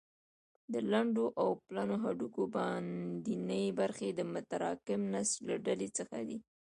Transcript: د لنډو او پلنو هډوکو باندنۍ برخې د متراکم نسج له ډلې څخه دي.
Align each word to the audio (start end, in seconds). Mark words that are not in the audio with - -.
د 0.73 0.75
لنډو 0.91 1.25
او 1.41 1.49
پلنو 1.65 1.95
هډوکو 2.03 2.43
باندنۍ 2.55 3.65
برخې 3.79 4.09
د 4.13 4.19
متراکم 4.33 5.01
نسج 5.13 5.37
له 5.49 5.55
ډلې 5.65 5.89
څخه 5.97 6.17
دي. 6.27 6.37